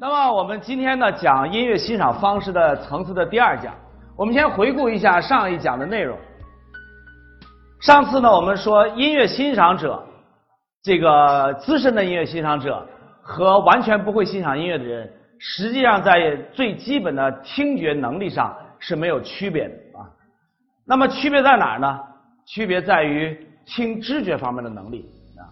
[0.00, 3.74] 那么我们今天呢讲音乐欣赏方式的层次的第二讲，
[4.14, 6.16] 我们先回顾一下上一讲的内容。
[7.80, 10.00] 上次呢我们说音乐欣赏者，
[10.84, 12.86] 这个资深的音乐欣赏者
[13.20, 20.06] 和完全不会欣赏音乐的人，实际上在最基本的听觉能力上是没有区别的啊。
[20.86, 21.98] 那么区别在哪儿呢？
[22.46, 25.42] 区别在于听知觉方面的能力啊。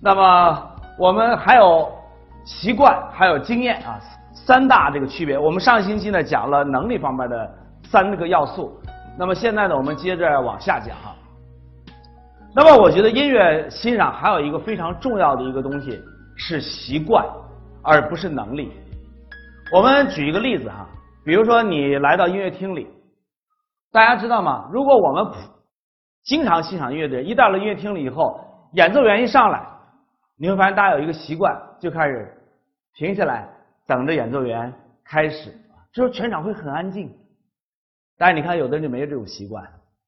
[0.00, 1.88] 那么我们还有。
[2.46, 4.00] 习惯还有经验啊，
[4.32, 5.36] 三大这个区别。
[5.36, 8.72] 我们上星期呢讲了能力方面的三个要素，
[9.18, 11.14] 那么现在呢我们接着往下讲哈。
[12.54, 16.00] 那么我觉得音乐欣赏还有一个非常重要的一个东西
[16.36, 17.26] 是习惯，
[17.82, 18.72] 而不是能力。
[19.72, 20.86] 我们举一个例子哈，
[21.24, 22.86] 比如说你来到音乐厅里，
[23.90, 24.68] 大家知道吗？
[24.72, 25.26] 如果我们
[26.22, 28.40] 经常欣赏音乐的人，一到了音乐厅里以后，
[28.74, 29.66] 演奏员一上来，
[30.38, 32.32] 你会发现大家有一个习惯，就开始。
[32.96, 33.46] 停下来，
[33.86, 34.72] 等着演奏员
[35.04, 35.52] 开始。
[35.92, 37.14] 这时候全场会很安静。
[38.18, 39.62] 但是你看，有的人就没有这种习惯，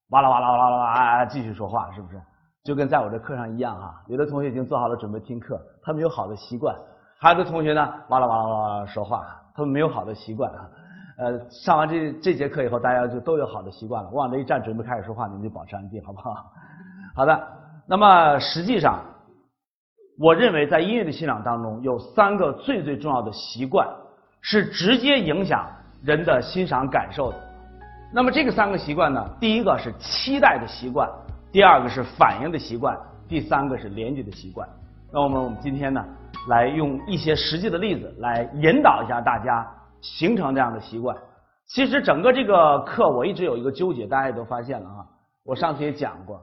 [0.08, 2.18] 哇啦哇啦哇啦哇啦，继续说话，是不是？
[2.64, 4.02] 就跟在我这课上一样啊。
[4.06, 6.74] 有的同学已经做好了准备听课，他们有好的习惯；
[7.18, 10.70] 还有的同学呢，哇啦哇啦哇啦说话，他们没有好的习惯啊。
[11.18, 14.08] 呃，上完这这节课以后，大家就都有好的习惯了。
[14.10, 16.50] 我往这一站，准备开始说话，你们就保持安静，好不好？
[17.14, 17.38] 好的。
[17.86, 19.04] 那么实际上。
[20.18, 23.88] 我认为在音乐的欣赏当中，有三个最最重要的习惯
[24.40, 25.64] 是直接影响
[26.02, 27.38] 人的欣赏感受的。
[28.12, 31.08] 那么这个三个习惯呢，第一个是期待的习惯，
[31.52, 34.68] 第二个是反应的习惯，第三个是连接的习惯。
[35.12, 36.04] 那我们我们今天呢，
[36.48, 39.64] 来用一些实际的例子来引导一下大家
[40.00, 41.16] 形成这样的习惯。
[41.66, 45.06] 其实整个这个课我一直有一个纠结，大家也都发现了啊。
[45.44, 46.42] 我上次也讲过，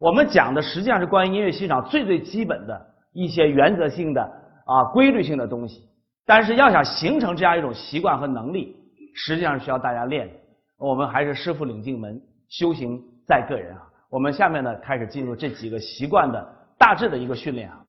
[0.00, 2.88] 我们讲的实际上是关于音乐欣赏最最基本的。
[3.12, 4.22] 一些原则性的
[4.66, 5.88] 啊规律性的东西，
[6.24, 8.76] 但是要想形成这样一种习惯和能力，
[9.14, 10.30] 实际上需要大家练。
[10.78, 13.82] 我们还是师傅领进门，修行在个人啊。
[14.10, 16.46] 我们下面呢开始进入这几个习惯的
[16.76, 17.80] 大致的一个训练啊。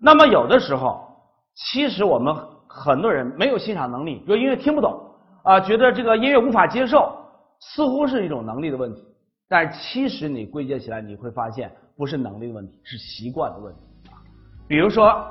[0.00, 1.06] 那么有的时候，
[1.54, 2.34] 其实我们
[2.68, 5.00] 很多人没有欣赏能力，比如音乐听不懂
[5.44, 7.16] 啊，觉得这个音乐无法接受，
[7.60, 9.02] 似乎是一种能力的问题。
[9.48, 11.70] 但其实你归结起来，你会发现。
[11.98, 14.20] 不是能力的问题，是习惯的问题啊。
[14.68, 15.26] 比如说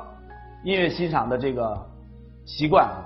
[0.63, 1.77] 音乐欣赏的这个
[2.43, 3.05] 习惯啊，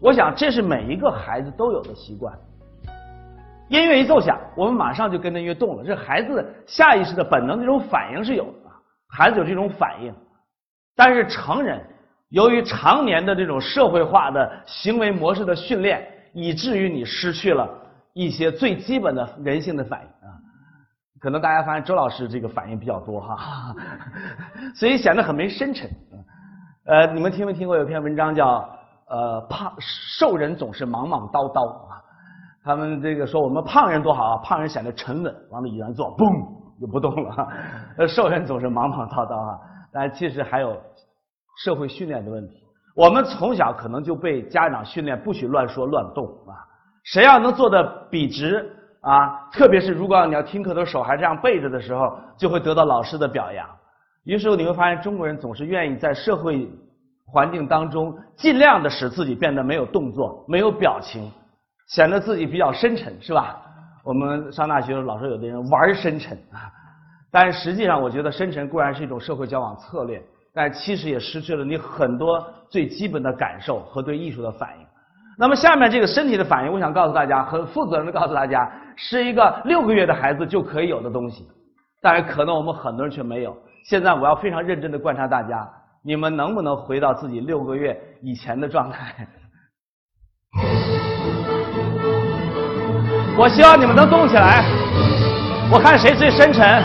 [0.00, 2.34] 我想这是每一个孩子都有的习惯。
[3.68, 8.70] 音乐一奏响，我们马上就跟着音乐动了，这孩子下意识的本能这种反应是有的，
[9.10, 10.10] 孩子有这种反应。
[10.96, 11.78] 但是成人
[12.30, 16.02] 由于常年的这种社会化的行为模式的训练，
[16.32, 17.68] 以至于你失去了
[18.18, 20.34] 一些最基本的人性的反应啊。
[21.20, 23.72] 可能大家发现周老师这个反应比较多哈，
[24.74, 25.88] 所以显得很没深沉。
[26.86, 28.68] 呃，你们听没听过有篇文章叫
[29.08, 32.02] 呃胖瘦人总是忙忙叨叨啊？
[32.64, 37.48] 他们这个说我们胖人多好啊，胖人显得沉稳，往那一坐，嘣就不动了。
[37.98, 39.58] 呃， 瘦人总是忙忙叨叨啊，
[39.92, 40.76] 但其实还有
[41.62, 42.64] 社会训练的问题。
[42.96, 46.66] 我们从小可能就被家长训练不许乱说乱动啊，
[47.12, 48.74] 谁要能做的笔直。
[49.00, 53.66] 啊，特别是如果你要听课的手还这样背着的时候，就会得到老师的表扬。
[54.24, 56.68] 于是你会发现，中国人总是愿意在社会
[57.24, 61.30] 环境当中尽量的使自己变得没有动作、没有表情，
[61.86, 63.62] 显得自己比较深沉，是吧？
[64.04, 66.68] 我们上大学的时候老说有的人玩深沉啊，
[67.30, 70.20] 但实际上我觉得深沉固然是一种社会交往策略，
[70.52, 74.86] 但其实也失去了你很多最基本的感受和对艺术的反应。
[75.40, 81.46] 那么下面这个身体的反应，我想告诉大家，很负责任的告诉大家，是一个六个月的孩子就可以有的东西，
[82.02, 83.56] 但是可能我们很多人却没有。
[83.84, 85.64] 现在我要非常认真的观察大家，
[86.02, 89.28] 你们能不能回到自己六个月以前的状态？
[93.38, 94.64] 我希望你们能动起来，
[95.72, 96.82] 我看谁最深沉。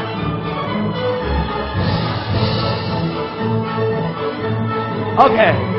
[5.17, 5.72] OK。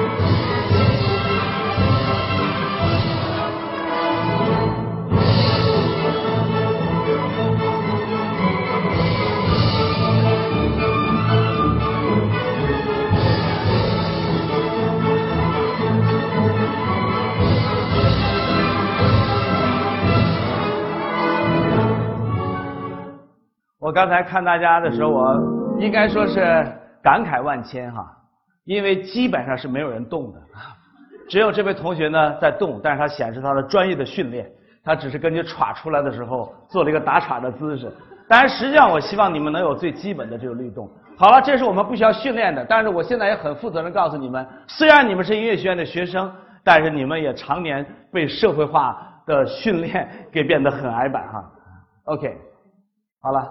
[23.94, 26.40] 刚才看大家的时候，我应该说是
[27.00, 28.04] 感慨万千哈，
[28.64, 30.40] 因为基本上是没有人动的，
[31.30, 34.50] 只有这位同学呢在动，但是他显示他的专业的训练，
[34.82, 37.90] 他只是根据歘出来的时候做了一个打歘的姿势，
[38.28, 40.90] 但是实际上我希望你们能有最基本的这个律动。
[41.16, 46.28] 好了，这是我们不需要训练的，但是我现在也很负责任告诉你们，虽然你们是音乐学院的学生，
[46.64, 51.44] 但是你们也常年被社会化的训练给变得很矮板哈。
[52.06, 52.36] OK，
[53.22, 53.48] 好了，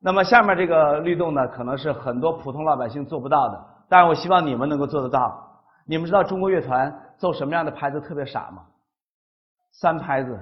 [0.00, 5.42] 那么下面这个律动呢，可能是很多普通老百姓做不到的，但是我希望你们能够做得到。
[5.86, 8.62] 你们知道中国乐团奏什么样的拍子特别傻吗？
[9.72, 10.38] 三拍子。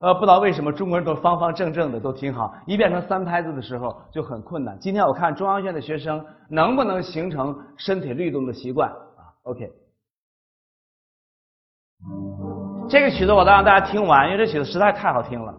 [0.00, 4.78] 呃，不知道为什么中国人都方方正正的都挺好，一变成三拍子的时候就很困难。
[4.78, 9.72] 今天我看中央院的学生能不能形成身体律动的习惯啊？OK，
[12.88, 15.52] 这个曲子我都让大家听完，因为这曲子实在太好听了。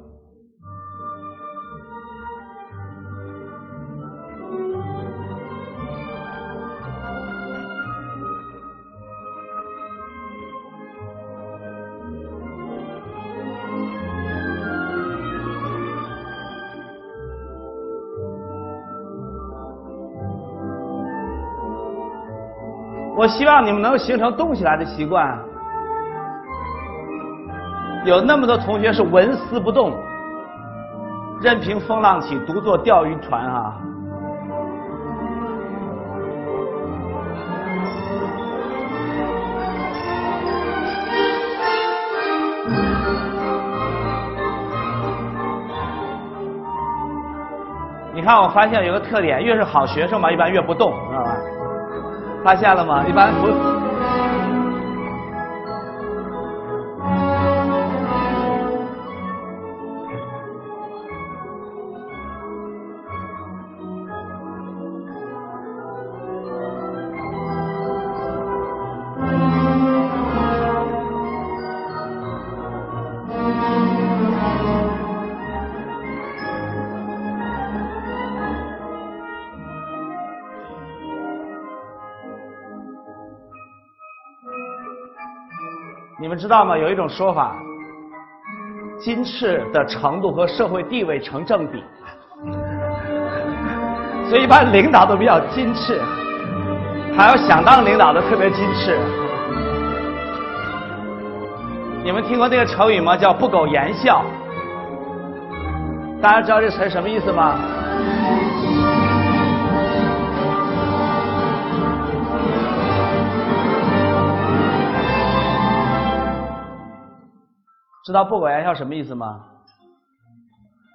[23.19, 25.37] 我希望你们能形成动起来的习惯。
[28.05, 29.93] 有那么多同学是纹丝不动，
[31.41, 33.75] 任凭风浪起，独坐钓鱼船啊！
[48.13, 51.28] 你看，我发现有个特点，越是好学生嘛，一般越不动，啊？
[52.43, 53.05] 发现了吗？
[53.07, 53.68] 一般不。
[86.21, 86.77] 你们知道吗？
[86.77, 87.55] 有一种说法，
[88.99, 91.81] 金翅的程度和社会地位成正比，
[94.27, 96.01] 所以一般领导都比较金翅，
[97.15, 98.99] 还有想当领导的特别金翅。
[102.03, 103.15] 你们听过那个成语吗？
[103.15, 104.21] 叫不苟言笑。
[106.21, 107.55] 大家知道这词什么意思吗？
[118.09, 119.39] 知道不苟言笑什么意思吗？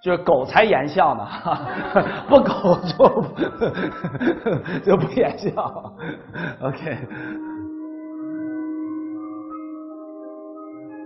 [0.03, 1.25] 就是狗才言笑呢，
[2.29, 3.25] 不苟就
[4.85, 5.53] 就不言笑。
[6.61, 6.99] OK，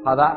[0.02, 0.36] 好的。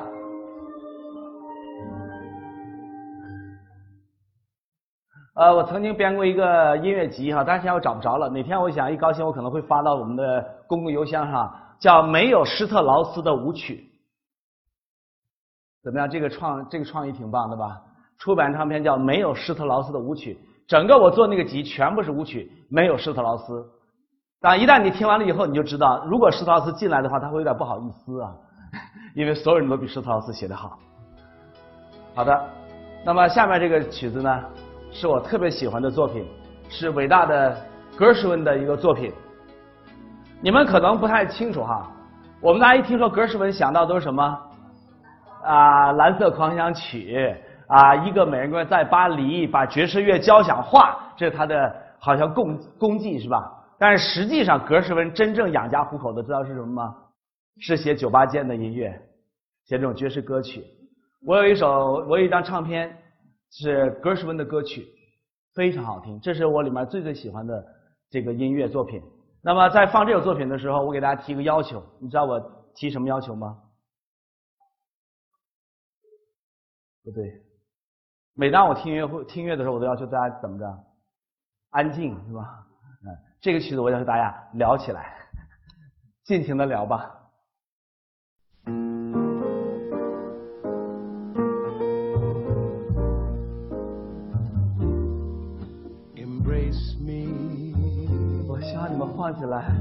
[5.35, 8.27] 呃，我曾经编过一个音乐集哈，但是现在我找不着了。
[8.27, 13.87] 哪天我想一高兴，我可能会发到我们的公共邮箱上，叫《没有施特劳斯的舞曲》。
[15.83, 16.09] 怎么样？
[16.09, 17.81] 这个创这个创意挺棒的吧？
[18.17, 20.33] 出版唱片叫《没有施特劳斯的舞曲》，
[20.67, 23.65] 整个我做那个集全部是舞曲，没有施特劳斯。
[24.39, 28.31] 但一旦你听完了以后，你就知道，如果施特劳斯进来的话，他会有点不好意思啊，
[29.15, 30.77] 因为所有人都比施特劳斯写的好。
[32.13, 32.49] 好的，
[33.03, 34.43] 那么下面这个曲子呢，
[34.91, 36.27] 是我特别喜欢的作品，
[36.69, 37.57] 是伟大的
[37.97, 39.11] 格什温的一个作品。
[40.41, 41.89] 你们可能不太清楚哈，
[42.39, 44.37] 我们大家一听说格什温想到都是什么？
[45.43, 47.35] 啊，蓝色狂想曲
[47.67, 53.37] 啊，一个美人归在巴黎把爵士乐交响化，这是他的好像功功绩是吧？
[53.79, 56.95] 但是实际上，格什温真正养家糊口的，知道是什么吗？
[57.59, 58.91] 是写酒吧间的音乐，
[59.65, 60.63] 写这种爵士歌曲。
[61.25, 62.95] 我有一首，我有一张唱片
[63.51, 64.87] 是格什温的歌曲，
[65.55, 67.63] 非常好听，这是我里面最最喜欢的
[68.09, 69.01] 这个音乐作品。
[69.43, 72.39] 那么在放这首作品的时候，我给大家提个要求，你知道我
[72.75, 73.57] 提什么要求吗？
[77.03, 77.41] 不对，
[78.35, 80.83] 每当我听音乐会听音乐的时候，我都要求大家怎么着？
[81.71, 82.65] 安静是吧？
[83.03, 85.15] 嗯，这个曲子我要求大家聊起来，
[86.23, 87.17] 尽情的聊吧。
[96.15, 99.71] Embrace me，我希望你们晃起来。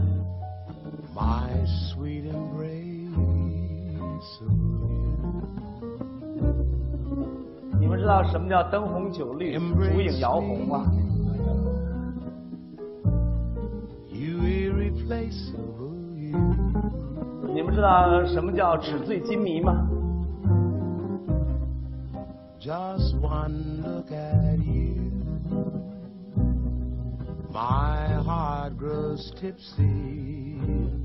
[1.15, 2.71] My sweet embrace。
[7.91, 10.93] 你们知道什么叫灯红酒绿、烛影摇红吗？
[17.53, 19.89] 你们知道什么叫纸醉金迷吗
[27.53, 31.00] ？My heart grows tipsy.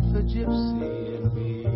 [0.00, 1.66] The gypsy in me.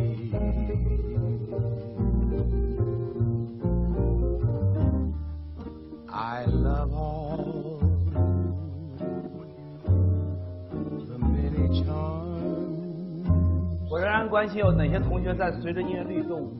[6.08, 7.78] I love all
[11.06, 13.28] the many charms
[13.90, 16.50] 我仍然关心有哪些同学在随着音乐律动。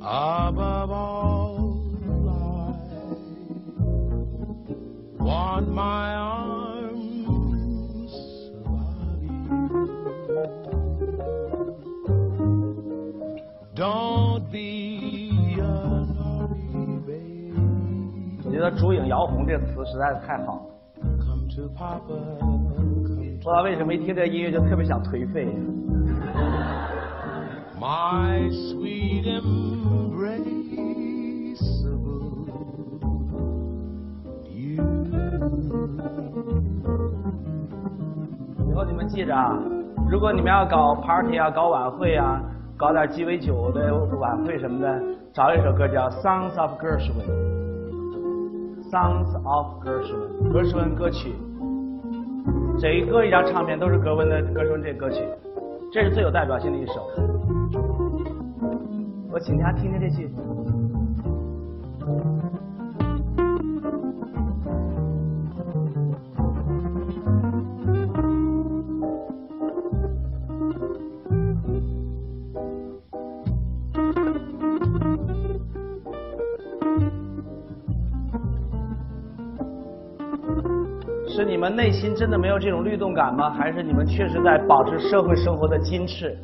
[0.00, 1.80] Above all,
[5.18, 6.59] I want my arms
[18.70, 20.62] 得“烛影摇红”这个词实在是太好了。
[23.42, 25.48] 不知道为什么一听这音乐就特别想颓废。
[27.80, 30.20] My sweet embraceable
[34.50, 34.84] you.
[38.68, 39.58] 以后你们记着啊，
[40.10, 42.42] 如果你们要搞 party 啊、搞晚会啊、
[42.76, 47.24] 搞点鸡尾酒的晚会什么的，找一首歌叫《Songs of Gershwin》，
[48.90, 51.32] 《Songs of Gershwin》，格什温歌曲。
[52.80, 55.22] 整一个一张唱片都是格温的格什温这歌曲，
[55.92, 56.94] 这是最有代表性的一首。
[59.30, 60.28] 我请大家听听这句。
[81.60, 83.50] 你们内心真的没有这种律动感吗？
[83.50, 86.34] 还是你们确实在保持社会生活的矜持？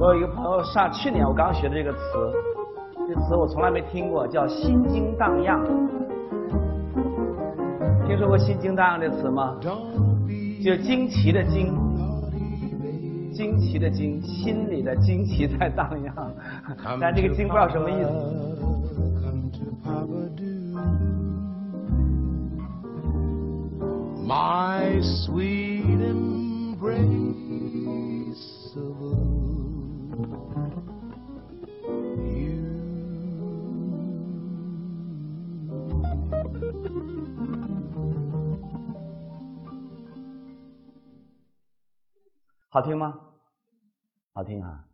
[0.00, 1.98] 我有一个朋友上去年我刚学的这个词，
[3.06, 5.62] 这词我从来没听过，叫心惊荡漾。
[8.06, 9.58] 听说过心惊荡漾这词吗？
[10.64, 11.74] 就惊奇的惊，
[13.30, 16.14] 惊奇的惊，心里的惊奇在荡漾。
[16.98, 18.08] 但这个惊不知道什么意思。
[24.26, 27.49] My sweet embrace.
[42.70, 43.12] 好听吗？
[44.32, 44.84] 好听啊！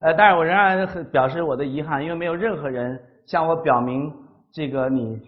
[0.00, 4.10] 呃，但是我仍然很表示我的遗憾，因为没有任何人向我表明
[4.50, 5.20] 这个你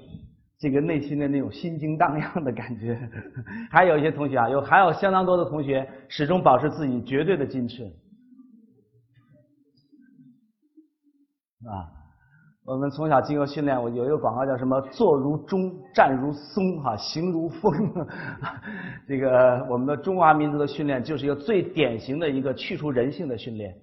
[0.58, 2.98] 这个内心的那种心惊荡漾的感觉。
[3.70, 7.84] 还有一些同学啊，有还有相当多的同学始终保持自己绝对的矜持
[11.68, 11.92] 啊。
[12.68, 17.72] 我们从小经过训练，我有一个广告叫什么“坐如钟，站如松，哈，行如风”。
[19.08, 23.74] 这个我们的中华民族的训练就是一个最典型的一个去除人性的训练。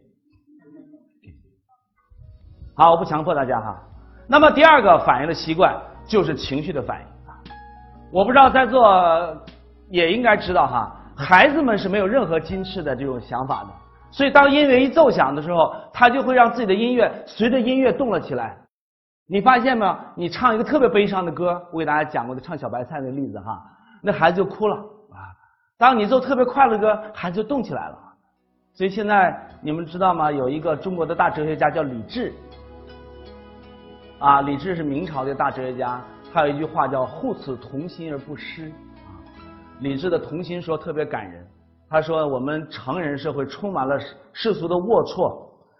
[2.75, 3.75] 好，我不强迫大家哈。
[4.27, 5.75] 那么第二个反应的习惯
[6.05, 7.33] 就是情绪的反应啊。
[8.11, 9.35] 我不知道在座
[9.89, 13.69] 也应该知道哈，孩子们是没有任何矜持的这种想法的，
[14.11, 18.55] 所以当音乐一奏响的时候，他就会让自己的音乐随着音乐动了起来。
[19.27, 19.95] 你发现没有？
[20.15, 23.63] 你唱一个特别悲伤的歌，我给大家讲过的唱小白菜的例子哈，
[24.01, 25.33] 那孩子就哭了啊。
[25.77, 27.97] 当你奏特别快乐的歌，孩子就动起来了。
[28.73, 30.31] 所以现在你们知道吗？
[30.31, 32.33] 有一个中国的大哲学家叫李治，
[34.19, 35.99] 啊，李治是明朝的大哲学家，
[36.31, 38.67] 他有一句话叫“护此童心而不失”。
[39.07, 39.09] 啊，
[39.79, 41.43] 李治的童心说特别感人，
[41.89, 43.97] 他说我们成人社会充满了
[44.33, 45.29] 世俗的龌龊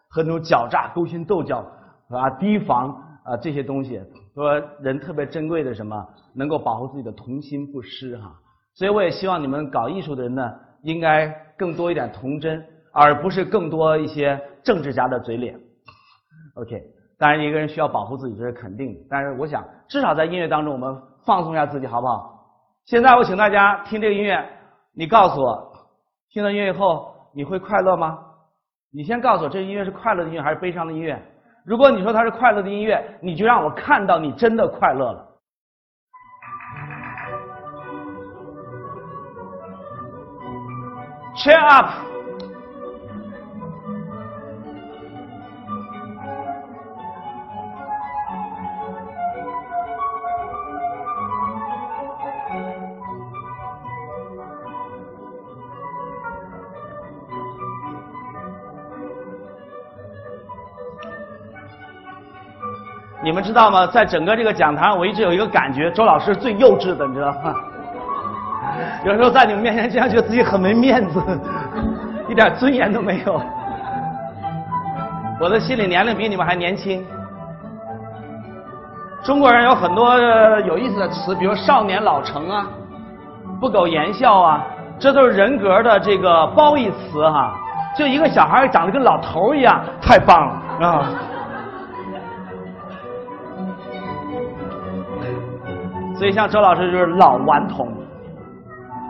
[0.09, 1.63] 和那种狡诈、勾心斗角
[2.09, 4.01] 啊、提防啊这些东西。
[4.33, 8.33] 说人特别珍贵的什么，能够保护自己的童心不失哈。
[8.73, 10.53] 所以我也希望你们搞艺术的人呢，
[10.83, 11.27] 应该
[11.57, 15.57] 更多一点童真，而不是更多一些政治家的嘴脸。
[16.55, 16.81] OK，
[17.17, 20.93] 当然一个人需要保护自己这是肯定的，但是我想至少在音乐当中我们
[21.25, 22.33] 放松一下自己，好不好？
[22.85, 24.45] 现在我请大家听这个音乐，
[24.93, 25.71] 你告诉我，
[26.29, 28.19] 听到音乐以后你会快乐吗？
[28.91, 31.21] 你先告诉我，这音乐是快乐的音乐还是悲伤的音乐？
[31.65, 35.27] 如果你说它是快乐的音乐，你就让我看到你真的快乐了。
[41.35, 42.14] Cheer up！
[63.35, 63.85] 你们知道吗？
[63.85, 67.53] 在整个这个讲堂，我一直有一个感觉，周老师最幼稚的，你知道吗？
[69.03, 71.21] 有时候在你们面前，这样觉得自己很没面子，
[72.29, 73.41] 一点尊严都没有。
[75.41, 77.05] 我的心理年龄比你们还年轻。
[79.21, 80.17] 中国人有很多
[80.61, 82.65] 有意思的词，比如“少年老成”啊
[83.59, 84.63] ，“不苟言笑”啊，
[84.97, 87.53] 这都是人格的这个褒义词哈。
[87.97, 90.47] 就一个小孩长得跟老头一样，太棒
[90.79, 91.09] 了啊！
[96.17, 97.91] 所以像周老师就是老顽童，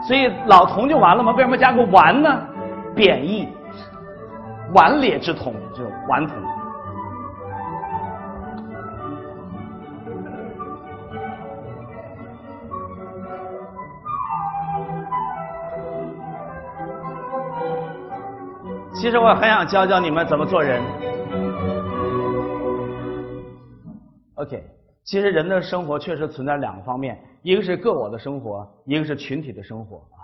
[0.07, 1.31] 所以老童就完了吗？
[1.33, 2.41] 为什么加个顽呢？
[2.95, 3.47] 贬义，
[4.73, 6.35] 顽劣之童就是顽童。
[18.93, 20.81] 其实我很想教教你们怎么做人。
[24.35, 24.74] OK。
[25.05, 30.17] 其实人的生活确实存在两个方面，一个是个我的生活，一个是群体的生活啊。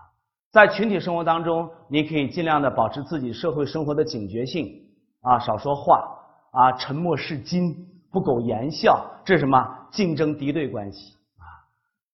[0.51, 4.67] 在群体生活当中，你可以尽量的保持自己社会生活的警觉性
[5.21, 6.01] 啊，少说话
[6.51, 7.73] 啊，沉默是金，
[8.11, 9.87] 不苟言笑，这是什么？
[9.91, 11.45] 竞争敌对关系啊。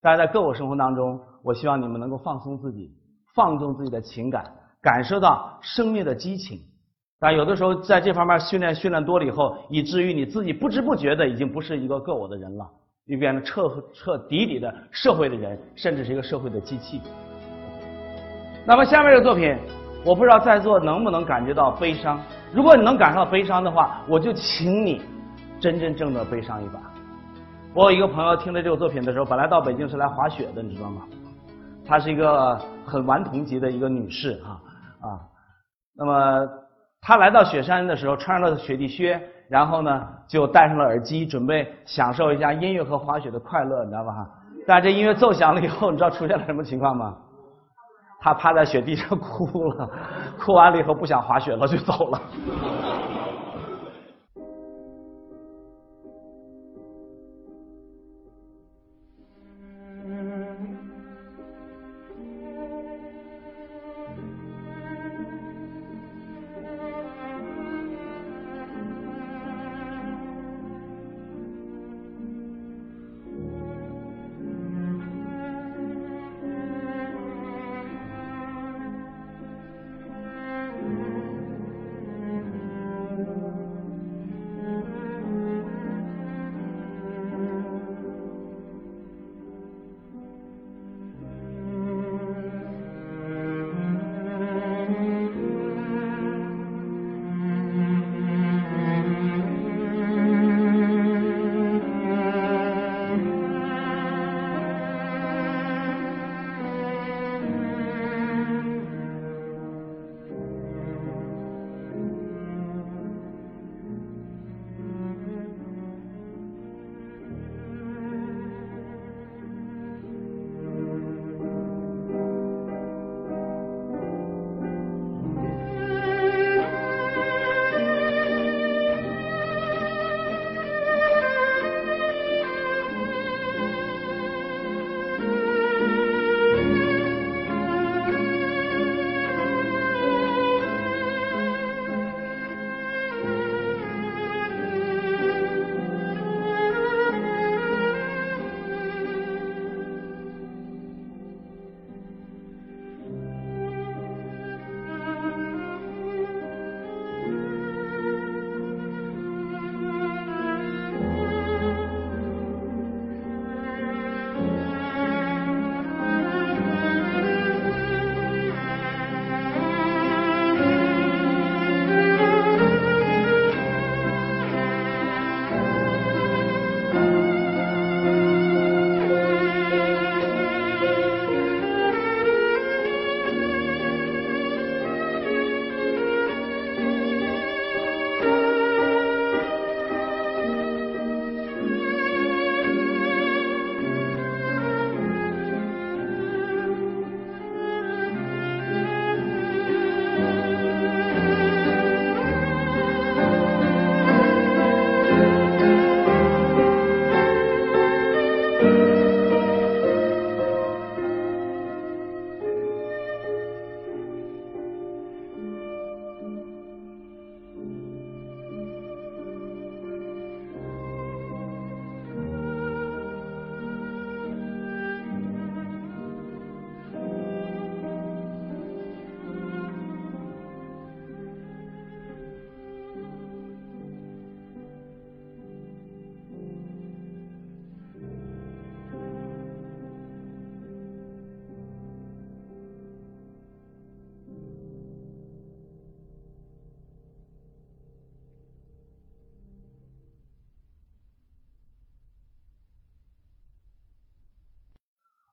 [0.01, 2.91] 但是在个我生活当中，我希望你们能够放松自己，
[3.33, 4.43] 放纵自己的情感，
[4.81, 6.59] 感受到生命的激情。
[7.19, 12.69] 但有的时候在这方面训练训练多了以后，以至于你自己不知不觉的已经不是一个个我的人了，
[13.07, 17.01] 你变成彻彻底底的社会的人，甚至是一个社会的机器。
[18.67, 19.57] 那么下面这个作品，
[20.05, 22.21] 我不知道在座能不能感觉到悲伤。
[22.53, 25.01] 如果你能感受到悲伤的话，我就请你
[25.59, 26.79] 真真正正悲伤一把。
[27.73, 31.01] 我有一个朋友听了这个作品的时候，本来到北京是来滑雪的，你知道吗？
[31.83, 34.61] 她是一个很顽童级的一个女士啊
[35.01, 35.19] 啊，
[35.95, 36.47] 那么。
[37.07, 39.17] 他来到雪山的时候，穿上了雪地靴，
[39.47, 44.27] 然后呢，就戴上了耳机，准备享受一下音乐和滑雪的快乐，你知道吧？
[44.67, 47.15] 但这音乐奏响了以后，你知道出现了什么情况吗？
[48.19, 49.89] 他趴在雪地上 哭了，
[50.37, 52.21] 哭完了以后不想滑雪了，就走了。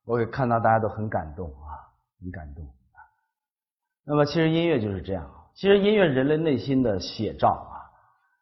[0.04, 1.72] 我也看到大家都很感动啊，
[2.20, 2.64] 很感动。
[4.06, 5.30] 那么，其实音乐就是这样。
[5.54, 7.72] 其实音乐人类内心的写照啊，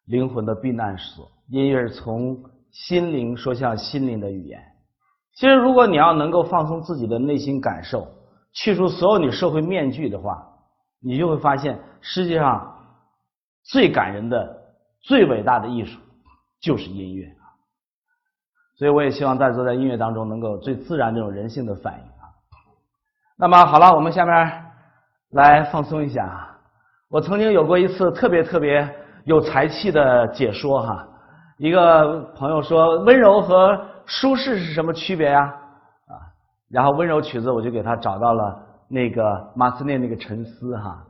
[0.05, 1.31] 灵魂的避难所。
[1.47, 4.61] 音乐是从心灵说向心灵的语言。
[5.35, 8.07] 其实，如果你要能够放松自己的内心感受，
[8.53, 10.45] 去除所有你社会面具的话，
[10.99, 12.77] 你就会发现世界上
[13.63, 15.99] 最感人的、最伟大的艺术
[16.59, 17.35] 就是音乐。
[18.83, 22.27] 所以，我也希望在座在音乐当中能够最自然这种人性的反应啊。
[23.37, 24.61] 那么，好了，我们下面
[25.31, 26.57] 来放松一下啊。
[27.09, 28.85] 我曾经有过一次特别特别
[29.23, 31.07] 有才气的解说哈。
[31.57, 35.45] 一个朋友说：“温柔和舒适是什么区别呀？”
[36.11, 36.19] 啊，
[36.69, 41.01] 然后温柔曲子我就给他找到了那个马斯内那个沉思哈。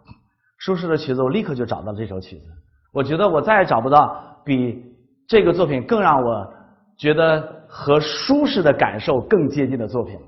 [0.59, 2.45] 舒适的曲子我立刻就找到这首曲子。
[2.93, 4.79] 我觉得我再也找不到比
[5.27, 6.52] 这个作品更让我
[6.97, 10.27] 觉得和舒适的感受更接近的作品了。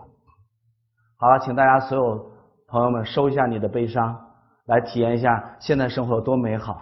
[1.18, 2.32] 好了，请大家所有
[2.68, 4.20] 朋友们收一下你的悲伤，
[4.66, 6.82] 来体验一下现在生活有多美好。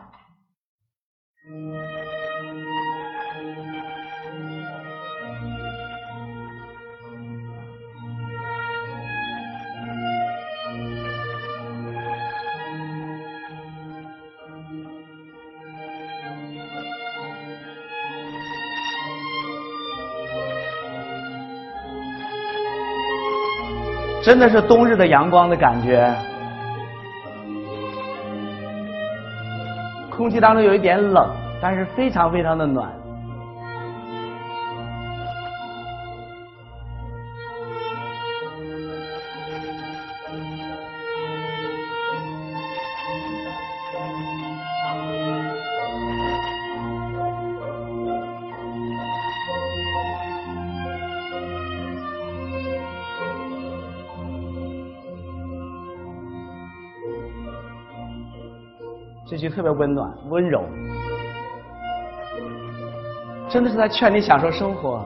[24.23, 26.09] 真的是冬日的阳光的感觉，
[30.09, 31.29] 空气当中有一点冷，
[31.61, 32.89] 但是非常非常的暖。
[59.55, 60.63] 特别温暖、温柔，
[63.49, 65.05] 真的是在劝你享受生活。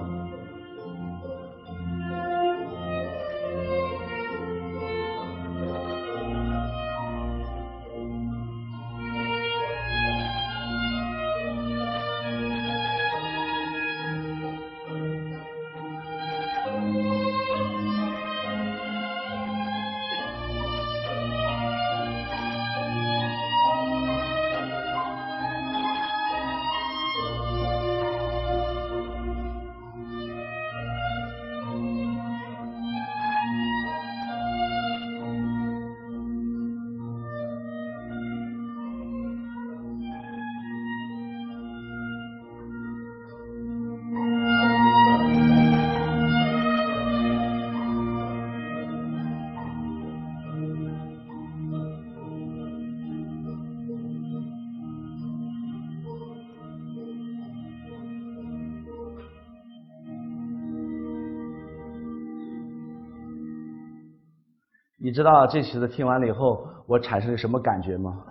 [65.08, 68.22] 你知道这曲子听完了以后，我产生了什么感觉吗？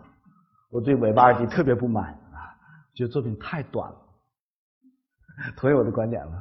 [0.70, 2.52] 我对韦巴尔迪特别不满啊，
[2.94, 3.96] 觉得作品太短了。
[5.56, 6.32] 同意我的观点吗？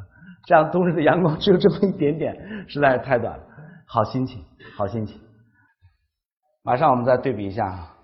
[0.46, 2.36] 这样冬日的阳光只有这么一点点，
[2.68, 3.44] 实在是太短了。
[3.88, 4.44] 好心情，
[4.76, 5.22] 好心情。
[6.64, 7.96] 马上我们再对比一下啊，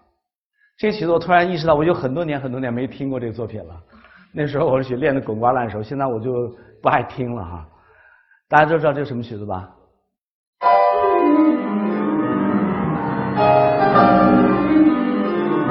[0.77, 3.75] 这个曲子我突然意识到，我有很多年很多年没听过这个作品了。
[4.31, 6.31] 那时候我是练的滚瓜烂熟，现在我就
[6.81, 7.67] 不爱听了哈。
[8.47, 9.69] 大家都知道这是什么曲子吧？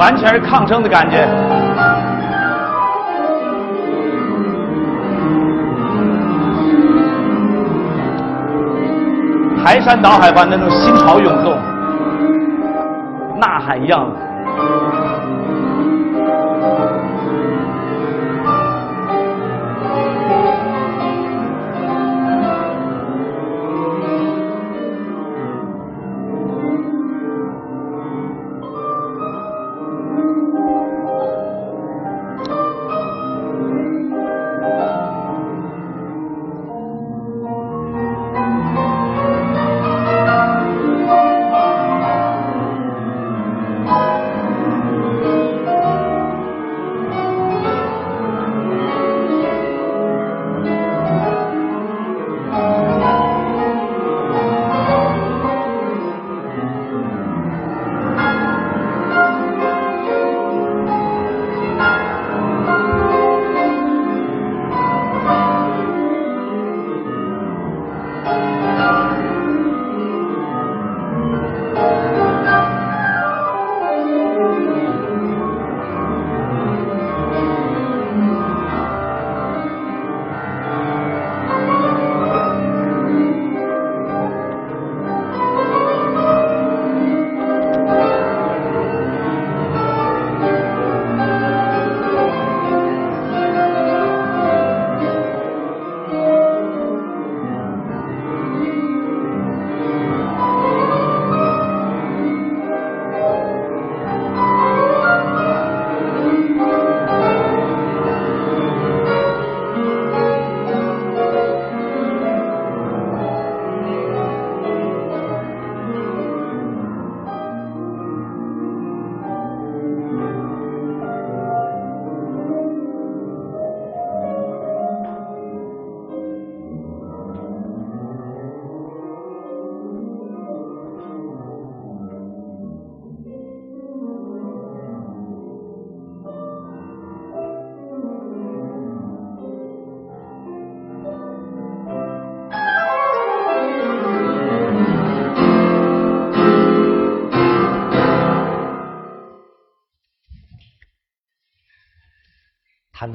[0.00, 1.28] 完全是抗争的感觉，
[9.62, 11.52] 排山倒海般那种心潮涌动，
[13.38, 14.10] 呐喊一样。
[14.10, 14.29] 的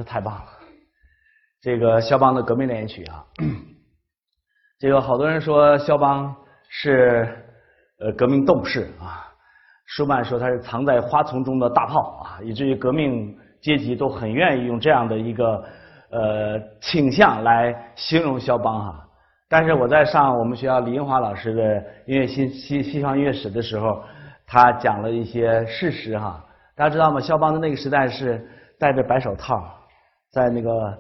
[0.06, 0.46] 太棒了。
[1.62, 3.26] 这个肖邦的革命练习曲啊，
[4.80, 6.36] 这个好多人说肖邦
[6.70, 7.28] 是
[8.00, 9.26] 呃革命斗士啊，
[9.88, 15.64] 舒曼说他是藏在花丛中的大炮啊，以至于革命阶级都很愿意用这样的一个
[16.12, 19.02] 呃倾向来形容肖邦哈。
[19.50, 21.64] 但是我在上我们学校李英华老师的
[22.06, 24.04] 音乐西西西方音乐史的时候，
[24.46, 26.44] 他讲了一些事实哈。
[26.76, 27.20] 大家知道吗？
[27.22, 28.46] 肖邦的那个时代是
[28.78, 29.64] 戴着白手套，
[30.36, 30.94] 在那个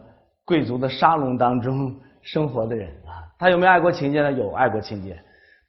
[0.45, 3.19] 贵族的沙龙当中生活的人啊。
[3.37, 4.31] 他有没有爱国情节呢？
[4.31, 5.19] 有爱国情节。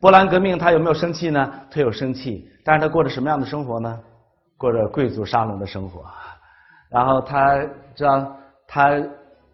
[0.01, 1.53] 波兰革命他有没有生气呢？
[1.69, 3.99] 他有生气，但是他过着什么样的生活呢？
[4.57, 6.05] 过着贵族沙龙的生活。
[6.89, 7.59] 然后他
[7.97, 8.37] 知道
[8.69, 8.89] 他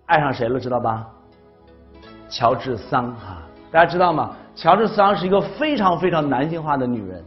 [0.04, 0.60] 爱上谁了？
[0.60, 1.08] 知道吧？
[2.28, 3.38] 乔治桑哈，
[3.70, 4.36] 大家知道吗？
[4.54, 7.24] 乔治桑是一个非常非常男性化的女人，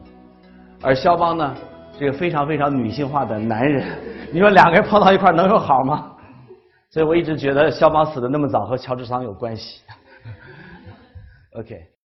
[0.83, 1.55] 而肖邦呢？
[1.97, 3.87] 这个非常非常女性化的男人，
[4.31, 6.11] 你说两个人碰到一块能有好吗？
[6.95, 9.81] 所以我一直觉得肖邦死的那么早和乔治桑有关系。
[11.51, 11.94] OK。